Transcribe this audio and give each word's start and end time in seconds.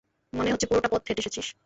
মনে 0.33 0.51
হচ্ছে 0.51 0.67
পুরোটা 0.67 0.89
পথ 0.91 1.01
হেঁটে 1.07 1.21
এসেছিস! 1.21 1.47